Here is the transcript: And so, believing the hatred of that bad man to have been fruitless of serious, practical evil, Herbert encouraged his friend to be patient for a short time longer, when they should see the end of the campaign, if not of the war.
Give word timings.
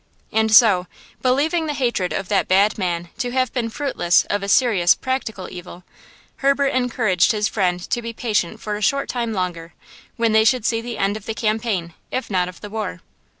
And 0.31 0.51
so, 0.51 0.87
believing 1.21 1.67
the 1.67 1.75
hatred 1.75 2.11
of 2.11 2.27
that 2.27 2.47
bad 2.47 2.79
man 2.79 3.09
to 3.19 3.29
have 3.33 3.53
been 3.53 3.69
fruitless 3.69 4.25
of 4.31 4.49
serious, 4.49 4.95
practical 4.95 5.47
evil, 5.51 5.83
Herbert 6.37 6.69
encouraged 6.69 7.33
his 7.33 7.47
friend 7.47 7.79
to 7.91 8.01
be 8.01 8.11
patient 8.11 8.59
for 8.59 8.75
a 8.75 8.81
short 8.81 9.09
time 9.09 9.31
longer, 9.31 9.75
when 10.15 10.31
they 10.31 10.43
should 10.43 10.65
see 10.65 10.81
the 10.81 10.97
end 10.97 11.17
of 11.17 11.27
the 11.27 11.35
campaign, 11.35 11.93
if 12.09 12.31
not 12.31 12.49
of 12.49 12.61
the 12.61 12.69
war. 12.71 13.01